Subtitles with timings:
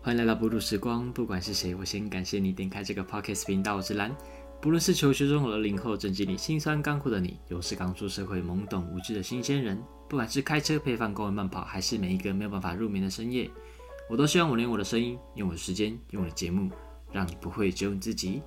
[0.00, 3.76] 欢迎来到不鲁时光，不管是谁，我先感谢你点开这个 podcast 频道。
[3.76, 4.16] 我是蓝，
[4.62, 9.76] 不论是求学中的零后，正经历辛酸干苦的你，又是刚出社会懵懂无知的新鲜人，
[10.08, 13.50] 不管是开车、配饭、公园慢跑，还是每一个没有办法入眠的深夜，
[14.08, 16.70] 我都希望我用我的声音，用我的时间，用我的节目，
[17.12, 18.40] 让你不会只有你自己。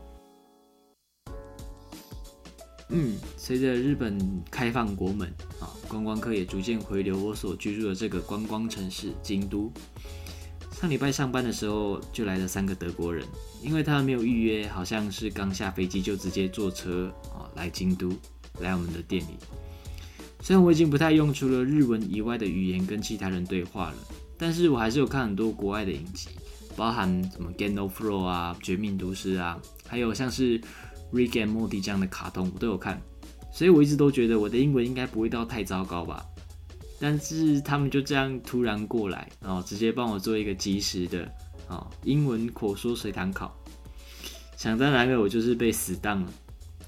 [2.89, 4.17] 嗯，随着日本
[4.49, 5.27] 开放国门
[5.59, 9.71] 啊，观光客也逐渐回流我所居住的这个观光城市京都。
[10.81, 13.23] 上礼拜上班的时候，就来了三个德国人，
[13.61, 18.11] 因为他们没有预约，好像是刚下飞机就直接坐车啊来京都，
[18.61, 19.37] 来我们的店里。
[20.41, 23.95] 虽然我已经不太用除了日文以外的语言跟其他人对话了，
[24.39, 26.29] 但是我还是有看很多国外的影集，
[26.75, 30.59] 包含什么《Game of Thrones》啊，《绝命毒师》啊，还有像是
[31.13, 32.99] 《Rick and Morty》这样的卡通，我都有看，
[33.53, 36.25] 所以我一直都觉得我的英文应该不会到太糟糕吧。
[37.03, 41.27] 但是他们就这样突然过来，然后直接帮我做一个及时的
[41.67, 43.51] 啊英文口说随堂考。
[44.55, 46.31] 想当然了，我就是被死当了。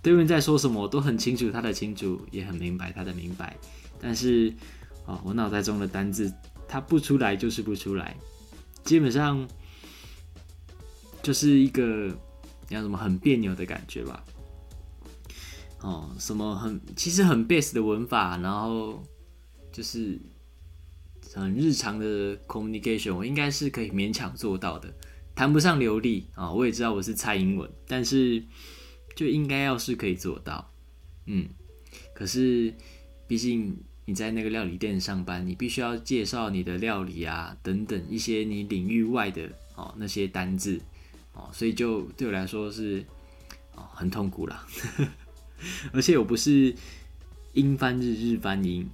[0.04, 3.58] 对面在说什么，我都很清楚他的清楚，也很明白他的明白。
[4.00, 4.54] 但是
[5.08, 6.32] 啊，我脑袋中的单字，
[6.68, 8.16] 它不出来就是不出来，
[8.84, 9.48] 基本上
[11.24, 12.16] 就是一个
[12.70, 14.24] 要什么很别扭的感觉吧。
[15.82, 19.04] 哦，什么很其实很 base 的文法，然后。
[19.74, 20.18] 就是
[21.34, 24.94] 很日常的 communication，我应该是可以勉强做到的，
[25.34, 26.52] 谈不上流利啊。
[26.52, 28.42] 我也知道我是蔡英文，但是
[29.16, 30.72] 就应该要是可以做到，
[31.26, 31.50] 嗯。
[32.14, 32.74] 可是
[33.28, 40.80] 毕竟你在那个料理店上班，你必须要介绍你的料理啊，等等一些你领域外的哦那些单字
[41.34, 43.04] 哦，所以就对我来说是
[43.74, 44.68] 哦很痛苦啦。
[45.92, 46.76] 而且我不是
[47.54, 48.88] 英翻日，日翻英。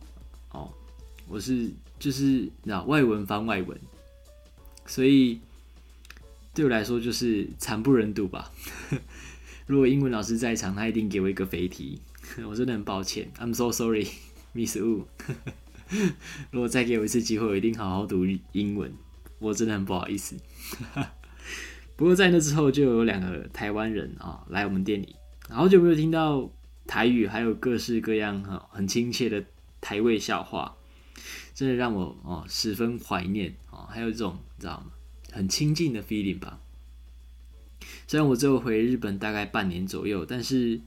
[1.30, 3.80] 我是就是那外文翻外文，
[4.88, 5.40] 所以
[6.56, 8.52] 对我来说就是惨不忍睹吧。
[9.68, 12.02] 如果英文老师在场，他一定给我一个肥题，
[12.50, 14.08] 我真的很抱歉，I'm so sorry,
[14.56, 15.06] Miss Wu。
[16.50, 18.92] 如果再给我一次机会，我一定好好读英文，
[19.38, 20.36] 我真的很不好意思。
[21.96, 25.16] 不过在那之后，就有两个台湾人啊来我们店里，
[25.48, 26.50] 好久没有听到
[26.88, 29.46] 台语，还有各式各样哈很亲切的。
[29.82, 30.76] 台味笑话，
[31.54, 34.92] 真的让我哦十分怀念哦，还有这种你知道吗？
[35.32, 36.60] 很亲近的 feeling 吧。
[38.08, 40.82] 虽然我只有回日本大概半年左右，但是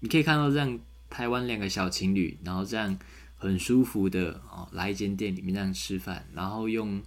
[0.00, 2.98] 你可以看到这样台湾两个小情侣，然后这样
[3.36, 7.02] 很舒服的哦来一间店里面这样吃饭，然后用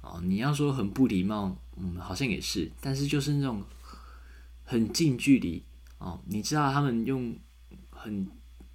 [0.00, 3.62] 哦你要说很不礼貌，嗯好像也是，但是就是那种
[4.64, 5.62] 很近距离
[5.98, 7.36] 哦，你知道他们用
[7.90, 8.28] 很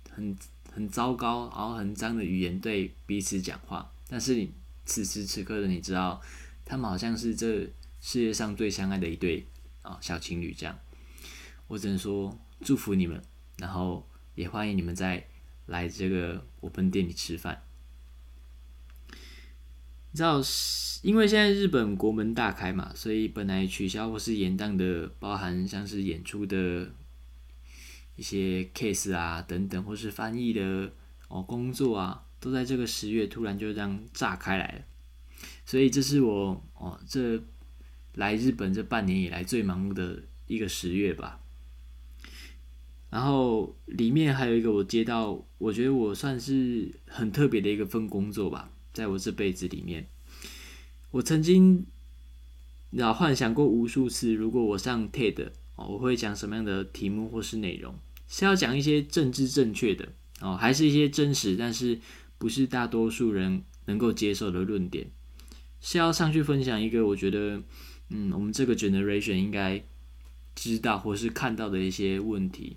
[0.10, 0.36] 很。
[0.78, 4.52] 很糟糕，然后很脏的语言对彼此讲话，但是你
[4.86, 6.22] 此时此刻的你知道，
[6.64, 7.62] 他们好像是这
[8.00, 9.48] 世界上最相爱的一对
[9.82, 10.78] 啊小情侣这样。
[11.66, 13.20] 我只能说祝福你们，
[13.58, 15.26] 然后也欢迎你们再
[15.66, 17.64] 来这个我们店里吃饭。
[19.10, 20.40] 你知道，
[21.02, 26.92] 因为现在日本国门大开嘛，所以本来取消或是延宕的，包含像是演出的。
[28.18, 30.92] 一些 case 啊，等等，或是翻译的
[31.30, 34.82] 哦工作啊，都在这个十月突然就这样炸开来了。
[35.66, 37.42] 所以这是我哦这
[38.16, 41.40] 来日本这半年以来最忙碌的一个十月吧。
[43.10, 50.08] 然后里面还有一个我接到，我觉得我算是很特别的一个份工作吧，在我这辈子里面，
[51.12, 51.86] 我曾经
[52.90, 57.96] 老幻想过无数次，如果我上 TED 哦，我会讲什么样的题目或是内容。
[58.28, 60.10] 是要讲一些政治正确的
[60.42, 62.00] 哦，还是一些真实，但是
[62.38, 65.10] 不是大多数人能够接受的论点？
[65.80, 67.62] 是要上去分享一个我觉得，
[68.10, 69.84] 嗯，我们这个 generation 应该
[70.56, 72.76] 知道或是看到的一些问题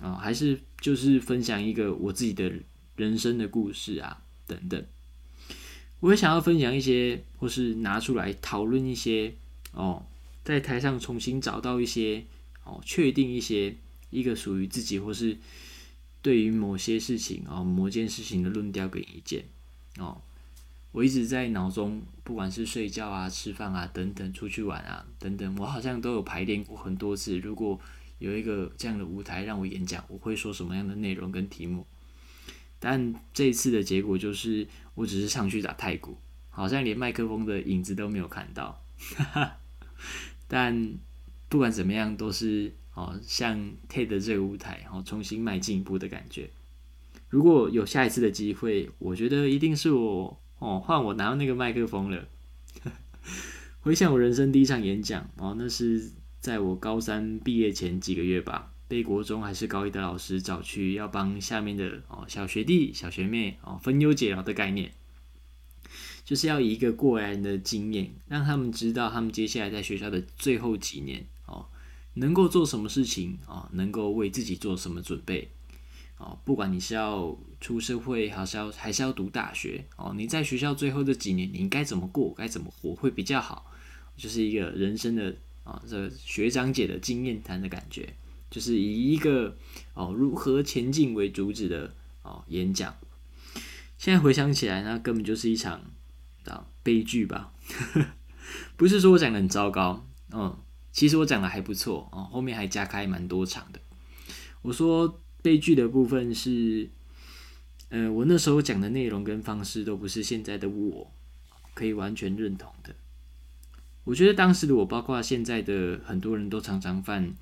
[0.00, 2.52] 啊，还是就是分享一个我自己的
[2.96, 4.84] 人生的故事啊，等等。
[6.00, 9.34] 我也想要分享一些，或是拿出来讨论一些
[9.72, 10.04] 哦，
[10.42, 12.24] 在台上重新找到一些
[12.64, 13.76] 哦，确定一些。
[14.10, 15.38] 一个属于自己，或是
[16.20, 19.44] 对于某些事情啊、某件事情的论调跟意见
[19.98, 20.20] 哦，
[20.92, 27.38] 我一直在脑中，不管是睡觉啊、吃饭啊等等，出去玩啊等等，我好像都有排练过很多次。
[27.38, 27.80] 如果
[28.18, 31.86] 有一个这样的舞台让我演讲，我会说什么样的内容跟题目？
[32.78, 36.18] 但这一次的结果就是，我只是上去打太鼓，
[36.50, 38.82] 好像连麦克风的影子都没有看到。
[40.48, 40.94] 但
[41.48, 42.74] 不管怎么样，都是。
[43.00, 43.58] 哦，像
[43.88, 46.50] TED 这个舞台，然后重新迈进一步的感觉。
[47.30, 52.28] 如果有下一次的机会，我觉得一定是我哦，换我拿到那个麦克风了。
[53.80, 64.92] 回想我人生第一场演讲哦，那是在我高三毕业前几个月吧，被国中还是高一的老师找去，要帮下面的哦小学弟、小学妹哦分忧解劳的概念，
[66.24, 71.24] 就是要以一个过来人的经验，让他们知道他们接下来在学校的最后几年，
[72.14, 75.50] 能够做什么事情啊，能够为自己做什么准备
[76.16, 83.66] 啊，不管你是要出社会，还是要还是要读大学哦，你在学校最后这几年，你应该怎么过，该怎么活会比较好。
[84.16, 85.34] 就是一个人生的
[85.64, 88.14] 啊，这学长姐的经验谈的感觉，
[88.50, 89.56] 就是以一个
[89.94, 92.94] 哦如何前进为主旨的哦演讲。
[93.96, 95.80] 现在回想起来，那根本就是一场
[96.44, 97.52] 啊悲剧吧？
[98.76, 100.54] 不是说我讲的很糟糕，嗯，
[100.92, 103.80] 其实我讲的还不错哦，后面还加开蛮多场的。
[104.62, 106.90] 我说悲剧的部分是，
[107.88, 111.12] 呃，我那时候讲的内容跟方式都不是现在的我
[111.74, 112.94] 可以完全认同的。
[114.04, 117.34] 我觉得当时的我，包括现在的很多人都常常犯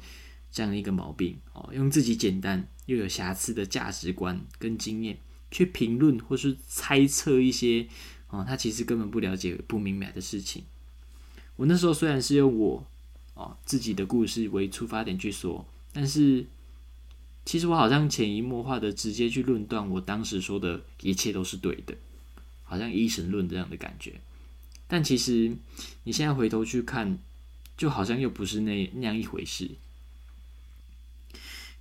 [0.50, 5.18] 这样一个毛病哦，用自己简单又有瑕疵的价值观跟经验
[5.50, 7.86] 去评论或是猜测一些
[8.28, 10.64] 哦，他其实根本不了解、不明白的事情。
[11.56, 12.86] 我那时候虽然是用我
[13.38, 16.44] 哦自己的故事为出发点去说，但是
[17.44, 21.94] 其实我好像潜移默化的直接去论断我当时说的一切都是对的，
[22.64, 24.20] 好像一神论这样的感觉。
[24.88, 25.56] 但其实
[26.02, 27.19] 你现在回头去看，
[27.76, 29.70] 就好像又不是那那样一回事。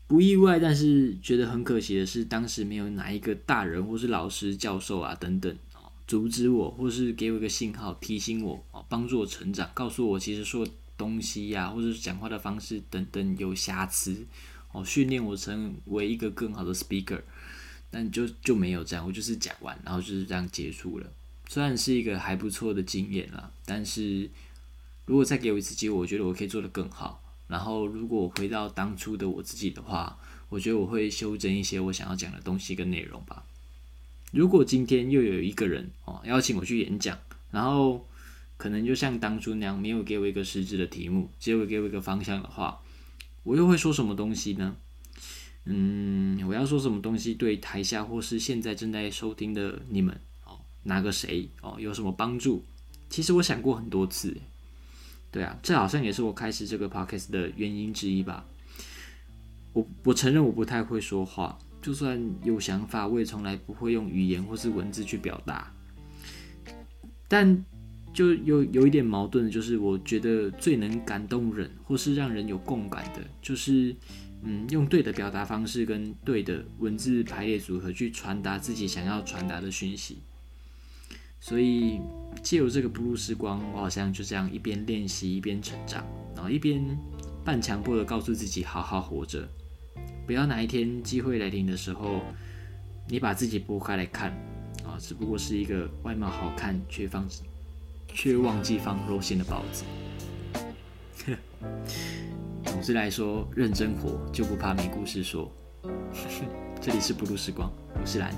[0.07, 10.65] 不意外，但是觉得很可惜的是，当时没有哪一个大人或是老师、教授啊等等啊阻止我，或是给我一个信号提醒我哦，帮助我成长，告诉我其实说
[10.97, 14.25] 东西呀，或者是讲话的方式等等有瑕疵
[14.71, 17.21] 哦，训练我成为一个更好的 speaker。
[17.89, 21.07] 但就就没有这样，我就是讲完，然后就是这样结束了。
[21.47, 24.29] 虽然是一个还不错的经验啦，但是
[25.05, 27.23] 如果再给我一次机会，我觉得我可以做得更好。
[27.47, 30.19] 然后，如果我回到当初的我自己的话，
[30.49, 33.45] 我觉得我会修正一些我想要讲的东西跟内容吧。
[34.33, 37.17] 如果今天又有一个人哦邀请我去演讲，
[37.51, 38.05] 然后
[38.57, 42.81] 可能就像当初那样，没有给我一个实质的题目，只有给我一个方向的话，
[43.43, 44.75] 我又会说什么东西呢？
[45.65, 50.59] 嗯，我要说什么东西对台下或是现在正在收听的你们哦？
[50.83, 52.63] 哪个谁哦有什么帮助？
[53.09, 54.35] 其实我想过很多次，
[55.29, 58.45] 对啊，这好像也是我开始这个 podcast 的原因之一吧。
[59.73, 65.71] 我我承认我不太会说话，就算有想法，我也从来不会用语言或是文字去表达。
[67.27, 67.65] 但
[68.17, 73.95] 就有有一点矛盾就是，我觉得最能感动人或是让人有共感的，就是
[74.41, 80.17] 嗯，用对的表达方式跟对的文字排列组合去传达自己想要传达的讯息。
[81.39, 81.99] 所以
[82.41, 86.03] 借由这个不入时光，我好像就这样一边练习一边成长，
[86.33, 86.83] 然后一边
[87.45, 89.47] 半强迫的告诉自己好好活着，
[90.25, 92.23] 不要哪一天机会来临的时候，
[93.07, 94.31] 你把自己拨开来看，
[94.83, 97.29] 啊，只不过是一个外貌好看却放
[98.13, 99.83] 却忘记放肉馅的包子。
[102.63, 105.51] 总之来说，认真活就不怕没故事说。
[106.79, 108.31] 这里是不入时光，我是蓝，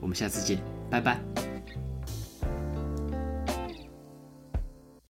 [0.00, 1.18] 我们下次见，拜拜。